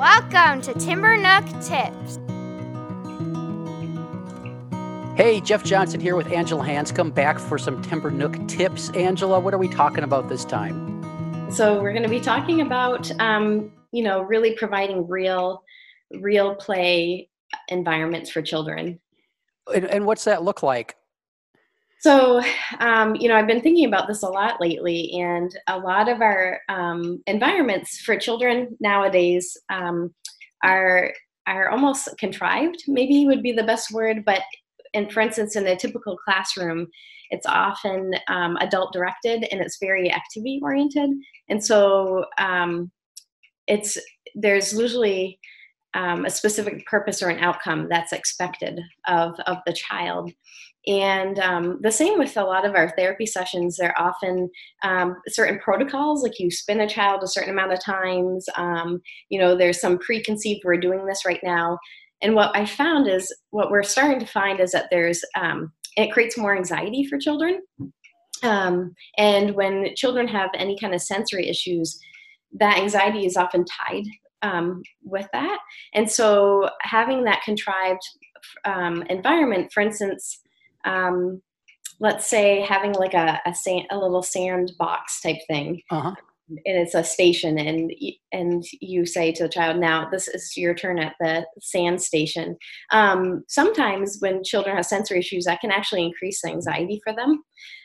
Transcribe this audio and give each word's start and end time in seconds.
Welcome 0.00 0.62
to 0.62 0.72
Timber 0.80 1.14
Nook 1.18 1.44
Tips. 1.60 2.18
Hey, 5.14 5.42
Jeff 5.42 5.62
Johnson 5.62 6.00
here 6.00 6.16
with 6.16 6.32
Angela 6.32 6.64
Hanscom 6.64 7.14
back 7.14 7.38
for 7.38 7.58
some 7.58 7.82
Timber 7.82 8.10
Nook 8.10 8.48
tips. 8.48 8.88
Angela, 8.92 9.38
what 9.38 9.52
are 9.52 9.58
we 9.58 9.68
talking 9.68 10.02
about 10.02 10.30
this 10.30 10.46
time? 10.46 11.52
So 11.52 11.82
we're 11.82 11.92
going 11.92 12.04
to 12.04 12.08
be 12.08 12.18
talking 12.18 12.62
about, 12.62 13.10
um, 13.20 13.72
you 13.92 14.02
know, 14.02 14.22
really 14.22 14.54
providing 14.54 15.06
real, 15.06 15.62
real 16.18 16.54
play 16.54 17.28
environments 17.68 18.30
for 18.30 18.40
children. 18.40 18.98
And, 19.74 19.84
and 19.84 20.06
what's 20.06 20.24
that 20.24 20.42
look 20.42 20.62
like? 20.62 20.96
So, 22.00 22.40
um, 22.78 23.14
you 23.16 23.28
know, 23.28 23.36
I've 23.36 23.46
been 23.46 23.60
thinking 23.60 23.84
about 23.86 24.08
this 24.08 24.22
a 24.22 24.28
lot 24.28 24.60
lately, 24.60 25.12
and 25.20 25.54
a 25.66 25.78
lot 25.78 26.08
of 26.08 26.22
our 26.22 26.60
um, 26.70 27.22
environments 27.26 28.00
for 28.00 28.16
children 28.18 28.76
nowadays 28.80 29.56
um, 29.68 30.14
are 30.64 31.12
are 31.46 31.68
almost 31.68 32.08
contrived. 32.18 32.84
Maybe 32.88 33.26
would 33.26 33.42
be 33.42 33.52
the 33.52 33.64
best 33.64 33.92
word, 33.92 34.24
but 34.24 34.40
and 34.94 35.12
for 35.12 35.20
instance, 35.20 35.56
in 35.56 35.66
a 35.66 35.76
typical 35.76 36.16
classroom, 36.16 36.86
it's 37.30 37.46
often 37.46 38.12
um, 38.28 38.56
adult 38.60 38.92
directed 38.94 39.46
and 39.52 39.60
it's 39.60 39.78
very 39.78 40.10
activity 40.10 40.58
oriented, 40.62 41.10
and 41.50 41.62
so 41.62 42.24
um, 42.38 42.90
it's 43.66 43.98
there's 44.34 44.72
usually 44.72 45.38
um, 45.94 46.24
a 46.24 46.30
specific 46.30 46.86
purpose 46.86 47.22
or 47.22 47.28
an 47.28 47.40
outcome 47.40 47.88
that's 47.90 48.12
expected 48.12 48.80
of 49.08 49.34
of 49.46 49.58
the 49.66 49.72
child 49.72 50.30
and 50.86 51.38
um, 51.38 51.78
the 51.82 51.92
same 51.92 52.18
with 52.18 52.36
a 52.36 52.44
lot 52.44 52.64
of 52.64 52.74
our 52.74 52.90
therapy 52.96 53.26
sessions. 53.26 53.76
There 53.76 53.96
are 53.96 54.08
often 54.08 54.48
um, 54.82 55.16
certain 55.28 55.58
protocols, 55.58 56.22
like 56.22 56.38
you 56.40 56.50
spin 56.50 56.80
a 56.80 56.88
child 56.88 57.22
a 57.22 57.28
certain 57.28 57.50
amount 57.50 57.72
of 57.72 57.84
times. 57.84 58.46
Um, 58.56 59.00
you 59.28 59.38
know, 59.38 59.56
there's 59.56 59.80
some 59.80 59.98
preconceived, 59.98 60.62
we're 60.64 60.76
doing 60.78 61.04
this 61.04 61.26
right 61.26 61.40
now. 61.42 61.78
And 62.22 62.34
what 62.34 62.54
I 62.56 62.64
found 62.66 63.08
is, 63.08 63.34
what 63.50 63.70
we're 63.70 63.82
starting 63.82 64.20
to 64.20 64.26
find 64.26 64.60
is 64.60 64.72
that 64.72 64.88
there's, 64.90 65.22
um, 65.36 65.72
it 65.96 66.12
creates 66.12 66.38
more 66.38 66.56
anxiety 66.56 67.04
for 67.04 67.18
children. 67.18 67.60
Um, 68.42 68.94
and 69.18 69.54
when 69.54 69.94
children 69.96 70.26
have 70.28 70.50
any 70.54 70.78
kind 70.78 70.94
of 70.94 71.02
sensory 71.02 71.48
issues, 71.48 71.98
that 72.58 72.78
anxiety 72.78 73.26
is 73.26 73.36
often 73.36 73.64
tied 73.64 74.04
um, 74.42 74.82
with 75.02 75.28
that. 75.32 75.58
And 75.92 76.10
so 76.10 76.70
having 76.80 77.24
that 77.24 77.42
contrived 77.42 78.00
environment, 79.10 79.70
for 79.72 79.82
instance, 79.82 80.40
um, 80.84 81.42
let's 82.00 82.26
say 82.26 82.60
having 82.62 82.92
like 82.92 83.14
a 83.14 83.40
a, 83.46 83.54
sand, 83.54 83.86
a 83.90 83.98
little 83.98 84.22
sandbox 84.22 85.20
type 85.20 85.38
thing. 85.46 85.82
Uh-huh. 85.90 86.14
and 86.48 86.60
it's 86.64 86.94
a 86.94 87.04
station 87.04 87.58
and 87.58 87.92
and 88.32 88.64
you 88.80 89.06
say 89.06 89.30
to 89.30 89.44
the 89.44 89.48
child 89.48 89.76
now 89.78 90.08
this 90.10 90.26
is 90.26 90.56
your 90.56 90.74
turn 90.74 90.98
at 90.98 91.14
the 91.20 91.46
sand 91.60 92.02
station. 92.02 92.56
Um, 92.90 93.44
sometimes 93.48 94.16
when 94.20 94.42
children 94.42 94.76
have 94.76 94.86
sensory 94.86 95.20
issues 95.20 95.44
that 95.44 95.60
can 95.60 95.70
actually 95.70 96.04
increase 96.04 96.44
anxiety 96.44 97.00
for 97.04 97.14
them. 97.14 97.42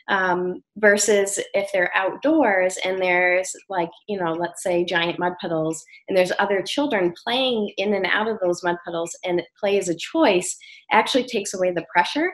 Um, 0.08 0.62
versus 0.76 1.40
if 1.52 1.68
they're 1.72 1.90
outdoors 1.94 2.78
and 2.84 3.02
there's 3.02 3.52
like 3.68 3.90
you 4.08 4.18
know 4.18 4.32
let's 4.32 4.62
say 4.62 4.84
giant 4.84 5.18
mud 5.18 5.32
puddles 5.40 5.84
and 6.08 6.16
there's 6.16 6.32
other 6.38 6.62
children 6.62 7.12
playing 7.24 7.72
in 7.76 7.92
and 7.92 8.06
out 8.06 8.28
of 8.28 8.38
those 8.40 8.62
mud 8.62 8.76
puddles 8.84 9.10
and 9.24 9.42
play 9.58 9.78
as 9.78 9.88
a 9.88 9.96
choice 9.96 10.56
actually 10.92 11.24
takes 11.24 11.54
away 11.54 11.72
the 11.72 11.84
pressure 11.92 12.30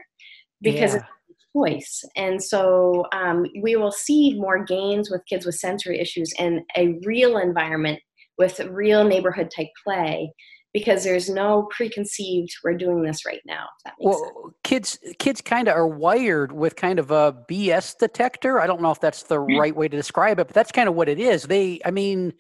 because 0.63 0.95
yeah. 0.95 1.01
it's 1.29 1.45
a 1.45 1.59
choice. 1.59 2.05
And 2.17 2.43
so 2.43 3.05
um, 3.13 3.47
we 3.63 3.77
will 3.77 3.93
see 3.93 4.39
more 4.39 4.65
gains 4.65 5.11
with 5.11 5.23
kids 5.29 5.45
with 5.45 5.57
sensory 5.57 6.01
issues 6.01 6.33
in 6.39 6.65
a 6.77 6.99
real 7.05 7.39
environment 7.39 8.01
with 8.39 8.59
real 8.61 9.05
neighborhood 9.05 9.51
type 9.55 9.69
play 9.85 10.33
because 10.73 11.05
there's 11.05 11.29
no 11.29 11.69
preconceived 11.71 12.51
we're 12.65 12.75
doing 12.75 13.03
this 13.03 13.27
right 13.27 13.43
now 13.45 13.67
well 14.01 14.19
sense. 14.19 14.55
kids 14.65 14.99
kids 15.19 15.41
kind 15.41 15.69
of 15.69 15.77
are 15.77 15.87
wired 15.87 16.51
with 16.51 16.77
kind 16.77 16.99
of 16.99 17.11
a 17.11 17.37
bs 17.49 17.97
detector 17.99 18.59
i 18.59 18.67
don't 18.67 18.81
know 18.81 18.91
if 18.91 19.01
that's 19.01 19.25
the 19.25 19.37
mm-hmm. 19.37 19.59
right 19.59 19.77
way 19.77 19.87
to 19.87 19.97
describe 19.97 20.39
it 20.39 20.47
but 20.47 20.55
that's 20.55 20.73
kind 20.73 20.89
of 20.89 20.95
what 20.95 21.09
it 21.09 21.19
is 21.19 21.45
they 21.45 21.81
i 21.85 21.91
mean 21.91 22.33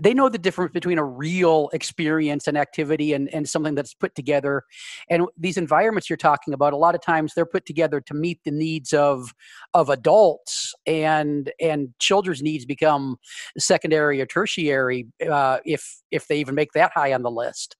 they 0.00 0.14
know 0.14 0.28
the 0.28 0.38
difference 0.38 0.72
between 0.72 0.98
a 0.98 1.04
real 1.04 1.68
experience 1.72 2.46
and 2.46 2.56
activity 2.56 3.12
and, 3.12 3.32
and 3.34 3.48
something 3.48 3.74
that's 3.74 3.94
put 3.94 4.14
together. 4.14 4.62
And 5.08 5.26
these 5.36 5.56
environments 5.56 6.08
you're 6.08 6.16
talking 6.16 6.54
about, 6.54 6.72
a 6.72 6.76
lot 6.76 6.94
of 6.94 7.02
times 7.02 7.32
they're 7.34 7.46
put 7.46 7.66
together 7.66 8.00
to 8.00 8.14
meet 8.14 8.40
the 8.44 8.50
needs 8.50 8.92
of 8.92 9.32
of 9.74 9.88
adults 9.88 10.74
and 10.86 11.52
and 11.60 11.88
children's 11.98 12.42
needs 12.42 12.64
become 12.64 13.16
secondary 13.58 14.20
or 14.20 14.26
tertiary 14.26 15.06
uh, 15.30 15.58
if 15.64 16.00
if 16.10 16.26
they 16.28 16.38
even 16.38 16.54
make 16.54 16.72
that 16.72 16.92
high 16.94 17.12
on 17.12 17.22
the 17.22 17.30
list. 17.30 17.76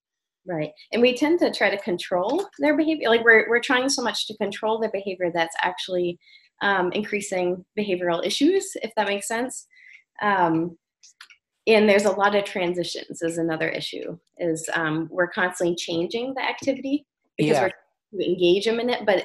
Right. 0.47 0.71
And 0.93 1.03
we 1.03 1.15
tend 1.15 1.39
to 1.41 1.53
try 1.53 1.71
to 1.71 1.79
control 1.79 2.47
their 2.59 2.77
behavior. 2.77 3.09
Like 3.09 3.25
we're, 3.25 3.49
we're 3.49 3.61
trying 3.61 3.89
so 3.89 4.03
much 4.03 4.27
to 4.27 4.37
control 4.39 4.81
their 4.81 4.91
behavior 4.91 5.31
that's 5.33 5.55
actually 5.63 6.19
um, 6.63 6.91
increasing 6.93 7.65
behavioral 7.79 8.25
issues, 8.25 8.73
if 8.83 8.91
that 8.97 9.07
makes 9.07 9.29
sense. 9.29 9.67
Um, 10.23 10.77
and 11.67 11.89
there's 11.89 12.05
a 12.05 12.11
lot 12.11 12.35
of 12.35 12.45
transitions 12.45 13.23
is 13.23 13.39
another 13.39 13.69
issue 13.69 14.17
is 14.39 14.69
um, 14.75 15.09
we're 15.11 15.29
constantly 15.29 15.77
changing 15.77 16.35
the 16.35 16.43
activity 16.43 17.07
because 17.37 17.53
yeah. 17.53 17.63
we're 17.63 17.73
engage 18.21 18.65
them 18.65 18.81
in 18.81 18.91
it 18.91 19.07
but 19.07 19.25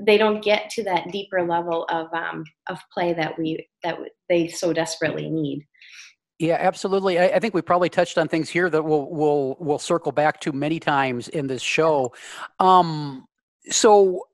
they 0.00 0.18
don't 0.18 0.42
get 0.42 0.68
to 0.68 0.82
that 0.82 1.08
deeper 1.12 1.46
level 1.46 1.84
of 1.88 2.12
um, 2.12 2.44
of 2.68 2.80
play 2.92 3.12
that 3.12 3.38
we 3.38 3.64
that 3.84 3.96
they 4.28 4.48
so 4.48 4.72
desperately 4.72 5.30
need 5.30 5.64
yeah, 6.40 6.56
absolutely. 6.58 7.18
I, 7.18 7.26
I, 7.26 7.38
think 7.38 7.54
we 7.54 7.62
probably 7.62 7.88
touched 7.88 8.18
on 8.18 8.26
things 8.26 8.50
here 8.50 8.68
that 8.68 8.82
we'll 8.82 9.08
we'll 9.08 9.56
we'll 9.60 9.78
circle 9.78 10.10
back 10.10 10.40
to 10.40 10.52
many 10.52 10.80
times 10.80 11.28
in 11.28 11.46
this 11.46 11.62
show. 11.62 12.12
Um, 12.58 13.26
so, 13.70 14.26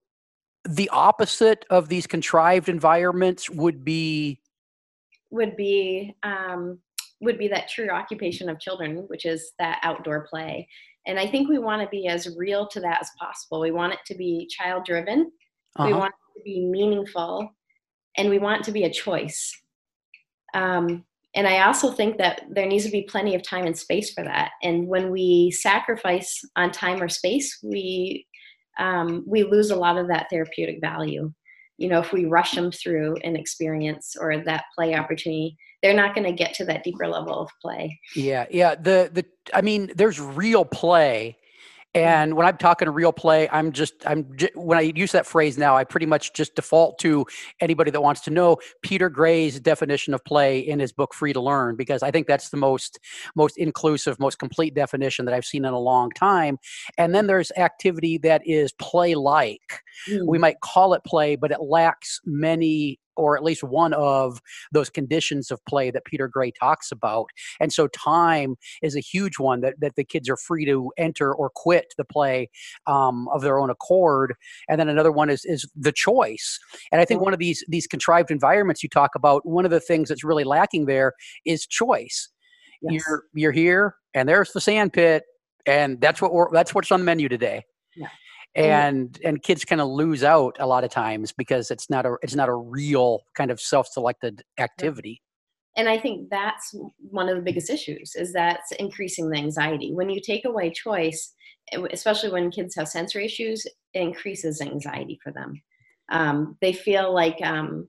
the 0.65 0.89
opposite 0.89 1.67
of 1.69 1.91
these 1.91 2.07
contrived 2.07 2.71
environments 2.71 3.51
would 3.51 3.85
be 3.85 4.41
would 5.31 5.57
be 5.57 6.17
um, 6.23 6.79
would 7.21 7.39
be 7.39 7.49
that 7.49 7.69
true 7.69 7.91
occupation 7.91 8.49
of 8.49 8.61
children, 8.61 9.05
which 9.09 9.27
is 9.27 9.53
that 9.59 9.81
outdoor 9.83 10.27
play. 10.29 10.67
And 11.07 11.19
I 11.19 11.27
think 11.27 11.49
we 11.49 11.59
want 11.59 11.83
to 11.83 11.89
be 11.89 12.07
as 12.07 12.37
real 12.37 12.67
to 12.69 12.81
that 12.81 12.99
as 13.01 13.11
possible. 13.19 13.61
We 13.61 13.71
want 13.71 13.95
it 13.95 14.01
to 14.07 14.15
be 14.15 14.49
child 14.51 14.85
driven, 14.85 15.31
uh-huh. 15.77 15.87
we 15.87 15.93
want 15.93 16.13
it 16.13 16.39
to 16.39 16.45
be 16.45 16.67
meaningful, 16.67 17.51
and 18.17 18.29
we 18.29 18.39
want 18.39 18.61
it 18.61 18.65
to 18.65 18.73
be 18.73 18.85
a 18.85 18.93
choice. 18.93 19.53
Um, 20.55 21.05
and 21.35 21.47
I 21.47 21.65
also 21.65 21.93
think 21.93 22.19
that 22.19 22.43
there 22.51 22.67
needs 22.67 22.85
to 22.85 22.91
be 22.91 23.03
plenty 23.03 23.35
of 23.35 23.43
time 23.43 23.65
and 23.65 23.79
space 23.79 24.13
for 24.13 24.25
that. 24.25 24.51
And 24.63 24.89
when 24.89 25.11
we 25.11 25.53
sacrifice 25.53 26.41
on 26.57 26.73
time 26.73 27.01
or 27.01 27.09
space, 27.09 27.59
we 27.63 28.27
um, 28.79 29.25
we 29.27 29.43
lose 29.43 29.71
a 29.71 29.77
lot 29.77 29.99
of 29.99 30.09
that 30.09 30.27
therapeutic 30.31 30.81
value. 30.81 31.33
You 31.77 31.89
know, 31.89 32.01
if 32.01 32.13
we 32.13 32.25
rush 32.25 32.53
them 32.53 32.73
through 32.73 33.17
an 33.25 33.37
experience 33.37 34.17
or 34.19 34.39
that 34.39 34.65
play 34.75 34.95
opportunity, 34.95 35.57
they're 35.83 35.95
not 35.95 36.15
going 36.15 36.27
to 36.27 36.33
get 36.33 36.55
to 36.55 36.65
that 36.67 36.85
deeper 36.85 37.09
level 37.09 37.41
of 37.41 37.51
play. 37.61 38.01
Yeah, 38.15 38.47
yeah. 38.51 38.75
The 38.75 39.11
the 39.13 39.25
I 39.55 39.63
mean, 39.63 39.91
there's 39.95 40.21
real 40.21 40.65
play. 40.65 41.37
And 41.93 42.37
when 42.37 42.47
I'm 42.47 42.57
talking 42.57 42.89
real 42.89 43.13
play, 43.13 43.49
I'm 43.51 43.73
just 43.73 43.95
I'm 44.07 44.37
just, 44.37 44.55
when 44.55 44.79
I 44.79 44.83
use 44.83 45.11
that 45.11 45.27
phrase 45.27 45.59
now, 45.59 45.77
I 45.77 45.83
pretty 45.83 46.07
much 46.07 46.33
just 46.35 46.55
default 46.55 47.01
to 47.01 47.27
anybody 47.61 47.91
that 47.91 48.01
wants 48.01 48.21
to 48.23 48.31
know 48.31 48.59
Peter 48.83 49.09
Gray's 49.09 49.59
definition 49.59 50.15
of 50.15 50.25
play 50.25 50.61
in 50.61 50.79
his 50.79 50.93
book 50.93 51.13
Free 51.13 51.33
to 51.33 51.41
Learn 51.41 51.75
because 51.75 52.05
I 52.05 52.13
think 52.13 52.29
that's 52.29 52.51
the 52.51 52.57
most 52.57 53.01
most 53.35 53.59
inclusive, 53.59 54.21
most 54.21 54.39
complete 54.39 54.73
definition 54.73 55.25
that 55.25 55.35
I've 55.35 55.45
seen 55.45 55.65
in 55.65 55.73
a 55.73 55.81
long 55.81 56.11
time. 56.13 56.59
And 56.97 57.13
then 57.13 57.27
there's 57.27 57.51
activity 57.57 58.19
that 58.19 58.43
is 58.45 58.73
play 58.73 59.17
like. 59.17 59.83
Mm. 60.09 60.27
We 60.27 60.39
might 60.39 60.61
call 60.61 60.95
it 60.95 61.05
play, 61.05 61.37
but 61.37 61.51
it 61.51 61.61
lacks 61.61 62.21
many 62.25 62.99
or 63.21 63.37
at 63.37 63.45
least 63.45 63.63
one 63.63 63.93
of 63.93 64.41
those 64.73 64.89
conditions 64.89 65.51
of 65.51 65.65
play 65.67 65.91
that 65.91 66.05
Peter 66.05 66.27
Gray 66.27 66.51
talks 66.51 66.91
about. 66.91 67.27
And 67.61 67.73
so 67.73 67.87
time 67.89 68.57
is 68.83 68.97
a 68.97 69.01
huge 69.01 69.39
one 69.39 69.61
that, 69.61 69.75
that 69.81 69.97
the 69.97 70.05
kids 70.05 70.29
are 70.29 70.37
free 70.37 70.65
to 70.65 70.91
enter 70.97 71.35
or 71.35 71.51
quit 71.55 71.93
the 71.99 72.05
play 72.05 72.49
um, 72.87 73.29
of 73.29 73.43
their 73.43 73.59
own 73.59 73.71
accord. 73.71 74.35
And 74.69 74.81
then 74.81 74.89
another 74.89 75.13
one 75.13 75.29
is 75.29 75.45
is 75.45 75.69
the 75.77 75.93
choice. 75.93 76.59
And 76.91 77.01
I 77.01 77.05
think 77.05 77.21
one 77.21 77.33
of 77.33 77.39
these 77.39 77.65
these 77.69 77.87
contrived 77.87 78.31
environments 78.31 78.83
you 78.83 78.89
talk 78.89 79.11
about, 79.15 79.47
one 79.47 79.65
of 79.65 79.71
the 79.71 79.81
things 79.81 80.09
that's 80.09 80.25
really 80.25 80.45
lacking 80.45 80.87
there 80.87 81.13
is 81.45 81.67
choice. 81.67 82.29
Yes. 82.83 83.03
You're 83.07 83.25
you're 83.35 83.53
here 83.53 83.97
and 84.15 84.29
there's 84.29 84.53
the 84.53 84.61
sand 84.61 84.95
pit 84.95 85.25
and 85.67 86.01
that's 86.01 86.23
what 86.23 86.33
we're 86.33 86.51
that's 86.53 86.75
what's 86.75 86.91
on 86.91 87.01
the 87.01 87.05
menu 87.05 87.29
today. 87.29 87.65
Yeah 87.95 88.09
and 88.55 89.19
and 89.25 89.43
kids 89.43 89.65
kind 89.65 89.81
of 89.81 89.89
lose 89.89 90.25
out 90.25 90.57
a 90.59 90.67
lot 90.67 90.85
of 90.85 90.91
times 90.91 91.33
because 91.33 91.71
it's 91.71 91.89
not 91.89 92.05
a 92.07 92.17
it's 92.23 92.35
not 92.35 92.49
a 92.49 92.55
real 92.55 93.21
kind 93.37 93.51
of 93.51 93.61
self-selected 93.61 94.43
activity. 94.59 95.23
And 95.77 95.89
i 95.89 95.99
think 95.99 96.31
that's 96.31 96.75
one 96.99 97.29
of 97.29 97.37
the 97.37 97.43
biggest 97.43 97.71
issues 97.71 98.15
is 98.17 98.33
that's 98.33 98.73
increasing 98.73 99.31
the 99.31 99.39
anxiety. 99.39 99.93
When 99.95 100.11
you 100.11 100.21
take 100.21 100.45
away 100.45 100.71
choice 100.71 101.33
especially 101.93 102.31
when 102.31 102.51
kids 102.51 102.75
have 102.75 102.89
sensory 102.89 103.25
issues 103.25 103.65
it 103.67 103.73
increases 104.01 104.61
anxiety 104.61 105.19
for 105.23 105.33
them. 105.33 105.61
Um, 106.11 106.57
they 106.61 106.73
feel 106.73 107.15
like 107.15 107.39
um, 107.43 107.89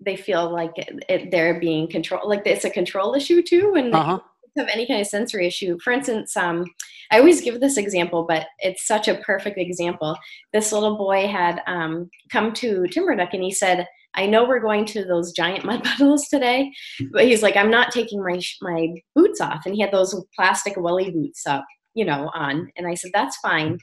they 0.00 0.16
feel 0.16 0.52
like 0.52 0.72
it, 0.76 1.04
it, 1.08 1.30
they're 1.30 1.60
being 1.60 1.88
controlled 1.88 2.28
like 2.28 2.42
it's 2.46 2.64
a 2.64 2.70
control 2.70 3.14
issue 3.14 3.42
too 3.42 3.74
and 3.76 3.94
uh-huh. 3.94 4.20
have 4.56 4.68
any 4.68 4.86
kind 4.86 5.00
of 5.00 5.06
sensory 5.06 5.46
issue. 5.46 5.78
For 5.82 5.92
instance, 5.92 6.36
um, 6.36 6.64
I 7.12 7.18
always 7.18 7.42
give 7.42 7.60
this 7.60 7.76
example, 7.76 8.24
but 8.26 8.46
it's 8.60 8.86
such 8.86 9.06
a 9.06 9.16
perfect 9.18 9.58
example. 9.58 10.16
This 10.54 10.72
little 10.72 10.96
boy 10.96 11.28
had 11.28 11.60
um, 11.66 12.08
come 12.30 12.52
to 12.54 12.86
Timber 12.88 13.14
Nook 13.14 13.34
and 13.34 13.42
he 13.42 13.52
said, 13.52 13.86
I 14.14 14.26
know 14.26 14.44
we're 14.44 14.60
going 14.60 14.86
to 14.86 15.04
those 15.04 15.32
giant 15.32 15.64
mud 15.64 15.84
puddles 15.84 16.28
today, 16.28 16.72
but 17.12 17.24
he's 17.24 17.42
like, 17.42 17.56
I'm 17.56 17.70
not 17.70 17.92
taking 17.92 18.22
my 18.22 18.40
my 18.60 18.88
boots 19.14 19.40
off, 19.40 19.62
and 19.64 19.74
he 19.74 19.80
had 19.80 19.92
those 19.92 20.14
plastic 20.34 20.74
welly 20.76 21.10
boots 21.10 21.46
up, 21.46 21.64
you 21.94 22.04
know, 22.04 22.30
on, 22.34 22.70
and 22.76 22.86
I 22.86 22.94
said 22.94 23.10
that's 23.14 23.36
fine. 23.38 23.78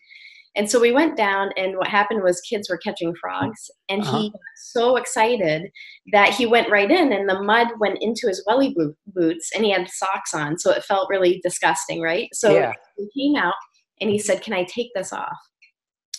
And 0.55 0.69
so 0.69 0.79
we 0.79 0.91
went 0.91 1.15
down, 1.15 1.51
and 1.57 1.77
what 1.77 1.87
happened 1.87 2.23
was 2.23 2.41
kids 2.41 2.69
were 2.69 2.77
catching 2.77 3.13
frogs, 3.15 3.69
and 3.87 4.01
Uh-huh. 4.01 4.17
he 4.17 4.33
so 4.71 4.95
excited 4.97 5.69
that 6.11 6.33
he 6.33 6.45
went 6.45 6.69
right 6.71 6.89
in, 6.89 7.13
and 7.13 7.29
the 7.29 7.41
mud 7.41 7.67
went 7.79 7.99
into 8.01 8.27
his 8.27 8.43
welly 8.47 8.75
boots, 9.07 9.51
and 9.55 9.63
he 9.63 9.71
had 9.71 9.89
socks 9.89 10.33
on, 10.33 10.57
so 10.57 10.71
it 10.71 10.83
felt 10.83 11.09
really 11.09 11.39
disgusting, 11.43 12.01
right? 12.01 12.29
So 12.33 12.53
Yeah. 12.55 12.73
he 12.97 13.09
came 13.15 13.35
out, 13.41 13.53
and 14.01 14.09
he 14.09 14.17
said, 14.17 14.41
"Can 14.41 14.53
I 14.53 14.63
take 14.63 14.91
this 14.95 15.13
off?" 15.13 15.37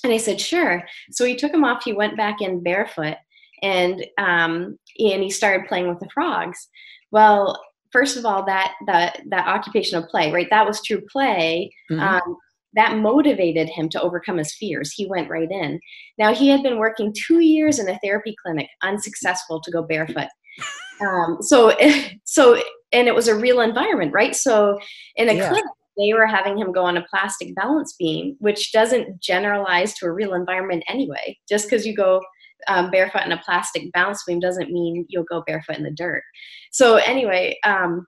And 0.05 0.13
I 0.13 0.17
said, 0.17 0.41
"Sure." 0.41 0.87
So 1.11 1.25
he 1.25 1.35
took 1.35 1.53
him 1.53 1.65
off. 1.65 1.83
He 1.85 1.93
went 1.93 2.17
back 2.17 2.41
in 2.41 2.63
barefoot, 2.63 3.17
and 3.63 4.07
um, 4.17 4.79
and 4.99 5.23
he 5.23 5.31
started 5.31 5.67
playing 5.67 5.89
with 5.89 5.99
the 5.99 6.09
frogs. 6.15 6.69
Well, 7.11 7.61
first 7.93 8.17
of 8.17 8.25
all, 8.25 8.45
that 8.45 8.75
that 8.87 9.21
that 9.29 9.47
occupation 9.49 9.99
of 9.99 10.09
play, 10.09 10.31
right? 10.33 10.49
That 10.51 10.67
was 10.67 10.81
true 10.83 11.03
play. 11.13 11.71
Mhm. 11.91 12.01
Um, 12.01 12.37
that 12.75 12.97
motivated 12.97 13.69
him 13.69 13.89
to 13.91 14.01
overcome 14.01 14.39
his 14.39 14.55
fears. 14.55 14.93
He 14.93 15.07
went 15.07 15.31
right 15.31 15.51
in. 15.51 15.81
Now 16.19 16.35
he 16.35 16.49
had 16.49 16.63
been 16.63 16.79
working 16.79 17.13
two 17.27 17.41
years 17.41 17.79
in 17.79 17.89
a 17.89 17.99
therapy 17.99 18.35
clinic, 18.45 18.69
unsuccessful 18.83 19.61
to 19.63 19.71
go 19.71 19.83
barefoot. 19.83 20.29
Um, 21.01 21.39
so, 21.41 21.75
so, 22.25 22.61
and 22.93 23.09
it 23.09 23.15
was 23.15 23.27
a 23.27 23.35
real 23.35 23.61
environment, 23.61 24.13
right? 24.13 24.37
So, 24.37 24.79
in 25.17 25.31
a 25.31 25.33
Yeah. 25.33 25.49
clinic, 25.49 25.65
they 25.97 26.13
were 26.13 26.27
having 26.27 26.59
him 26.59 26.73
go 26.73 26.85
on 26.85 26.99
a 26.99 27.07
plastic 27.09 27.55
balance 27.55 27.95
beam, 27.99 28.37
which 28.39 28.71
doesn't 28.73 29.21
generalize 29.23 29.95
to 29.95 30.07
a 30.07 30.13
real 30.13 30.35
environment 30.35 30.85
anyway. 30.89 31.39
Just 31.49 31.71
because 31.71 31.87
you 31.87 31.97
go 31.97 32.21
um, 32.69 32.91
barefoot 32.91 33.23
in 33.25 33.33
a 33.33 33.39
plastic 33.39 33.91
balance 33.93 34.23
beam 34.27 34.41
doesn't 34.41 34.71
mean 34.71 35.07
you'll 35.09 35.25
go 35.25 35.43
barefoot 35.47 35.79
in 35.79 35.85
the 35.85 35.91
dirt. 35.91 36.23
So, 36.71 36.97
anyway, 36.97 37.59
um, 37.65 38.07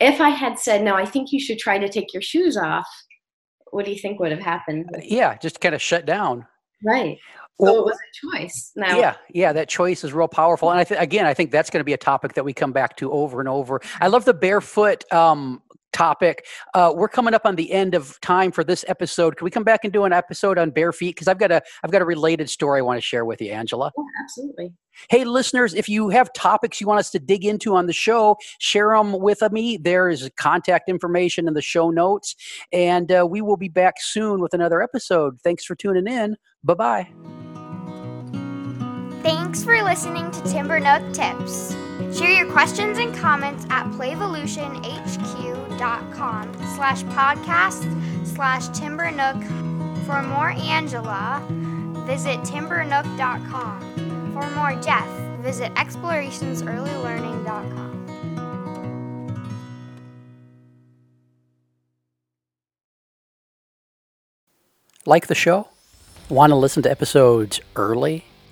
if 0.00 0.20
I 0.20 0.30
had 0.30 0.58
said, 0.58 0.82
no, 0.82 0.94
I 0.94 1.04
think 1.04 1.32
you 1.32 1.40
should 1.40 1.58
try 1.58 1.78
to 1.78 1.88
take 1.88 2.12
your 2.12 2.22
shoes 2.22 2.56
off, 2.56 2.88
what 3.72 3.84
do 3.86 3.90
you 3.90 3.98
think 3.98 4.20
would 4.20 4.30
have 4.30 4.40
happened? 4.40 4.88
Yeah, 5.02 5.36
just 5.38 5.60
kind 5.60 5.74
of 5.74 5.82
shut 5.82 6.06
down. 6.06 6.46
Right. 6.84 7.18
So 7.60 7.64
Well- 7.66 7.78
it 7.80 7.84
was 7.86 7.96
a 7.96 8.36
choice. 8.38 8.72
Now, 8.76 8.98
Yeah, 8.98 9.14
yeah, 9.30 9.52
that 9.52 9.68
choice 9.68 10.04
is 10.04 10.12
real 10.12 10.28
powerful, 10.28 10.70
and 10.70 10.78
I 10.78 10.84
th- 10.84 11.00
again, 11.00 11.26
I 11.26 11.34
think 11.34 11.50
that's 11.50 11.70
going 11.70 11.80
to 11.80 11.84
be 11.84 11.92
a 11.92 11.98
topic 11.98 12.34
that 12.34 12.44
we 12.44 12.52
come 12.52 12.72
back 12.72 12.96
to 12.98 13.10
over 13.12 13.40
and 13.40 13.48
over. 13.48 13.80
I 14.00 14.08
love 14.08 14.24
the 14.24 14.34
barefoot 14.34 15.10
um, 15.12 15.62
topic. 15.92 16.46
Uh, 16.74 16.92
we're 16.94 17.08
coming 17.08 17.34
up 17.34 17.42
on 17.44 17.56
the 17.56 17.72
end 17.72 17.94
of 17.94 18.20
time 18.20 18.52
for 18.52 18.64
this 18.64 18.84
episode. 18.88 19.36
Can 19.36 19.44
we 19.44 19.50
come 19.50 19.64
back 19.64 19.84
and 19.84 19.92
do 19.92 20.04
an 20.04 20.12
episode 20.12 20.58
on 20.58 20.70
bare 20.70 20.92
feet? 20.92 21.14
Because 21.14 21.28
I've 21.28 21.38
got 21.38 21.50
a 21.50 21.62
I've 21.82 21.90
got 21.90 22.02
a 22.02 22.04
related 22.04 22.50
story 22.50 22.80
I 22.80 22.82
want 22.82 22.96
to 22.98 23.02
share 23.02 23.24
with 23.24 23.40
you, 23.40 23.52
Angela. 23.52 23.92
yeah, 23.96 24.04
absolutely. 24.22 24.72
Hey, 25.08 25.24
listeners, 25.24 25.74
if 25.74 25.88
you 25.88 26.10
have 26.10 26.32
topics 26.34 26.80
you 26.80 26.86
want 26.86 27.00
us 27.00 27.10
to 27.10 27.18
dig 27.18 27.44
into 27.44 27.74
on 27.74 27.86
the 27.86 27.92
show, 27.92 28.36
share 28.58 28.94
them 28.94 29.12
with 29.18 29.42
me. 29.50 29.78
There 29.78 30.08
is 30.08 30.28
contact 30.36 30.88
information 30.88 31.48
in 31.48 31.54
the 31.54 31.62
show 31.62 31.90
notes, 31.90 32.36
and 32.72 33.10
uh, 33.10 33.26
we 33.28 33.40
will 33.40 33.56
be 33.56 33.68
back 33.68 33.94
soon 33.98 34.40
with 34.40 34.54
another 34.54 34.82
episode. 34.82 35.40
Thanks 35.42 35.64
for 35.64 35.74
tuning 35.74 36.06
in. 36.06 36.36
Bye 36.62 36.74
bye. 36.74 37.31
Thanks 39.22 39.62
for 39.62 39.80
listening 39.82 40.30
to 40.32 40.42
Timber 40.42 40.80
Nook 40.80 41.12
Tips. 41.12 41.76
Share 42.18 42.30
your 42.30 42.50
questions 42.50 42.98
and 42.98 43.14
comments 43.14 43.64
at 43.70 43.86
playvolutionhq.com 43.92 46.52
slash 46.74 47.04
podcast 47.04 48.26
slash 48.26 48.66
timbernook. 48.70 49.40
For 50.06 50.20
more 50.22 50.50
Angela, 50.50 51.40
visit 52.06 52.40
timbernook.com. 52.40 54.32
For 54.32 54.50
more 54.56 54.74
Jeff, 54.82 55.06
visit 55.40 55.72
explorationsearlylearning.com. 55.74 57.92
Like 65.06 65.28
the 65.28 65.34
show? 65.36 65.68
Want 66.28 66.50
to 66.50 66.56
listen 66.56 66.82
to 66.82 66.90
episodes 66.90 67.60
early? 67.76 68.24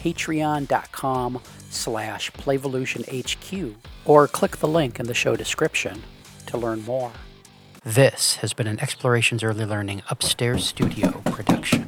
patreon.com 0.00 1.40
slash 1.68 2.30
playvolutionhq 2.32 3.74
or 4.04 4.26
click 4.26 4.56
the 4.56 4.68
link 4.68 4.98
in 4.98 5.06
the 5.06 5.14
show 5.14 5.36
description 5.36 6.02
to 6.46 6.56
learn 6.56 6.82
more. 6.84 7.12
This 7.84 8.36
has 8.36 8.52
been 8.52 8.66
an 8.66 8.80
Explorations 8.80 9.42
Early 9.42 9.64
Learning 9.64 10.02
Upstairs 10.10 10.66
Studio 10.66 11.22
production. 11.26 11.86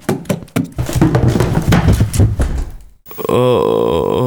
Oh. 3.28 4.21